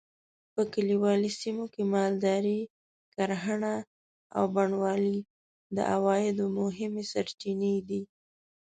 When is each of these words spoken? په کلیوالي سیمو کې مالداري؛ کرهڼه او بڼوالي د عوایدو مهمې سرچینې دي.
په 0.53 0.61
کلیوالي 0.73 1.31
سیمو 1.41 1.65
کې 1.73 1.81
مالداري؛ 1.93 2.59
کرهڼه 3.13 3.75
او 4.35 4.43
بڼوالي 4.55 5.17
د 5.75 5.77
عوایدو 5.93 6.45
مهمې 6.59 7.03
سرچینې 7.11 7.73
دي. 7.87 8.01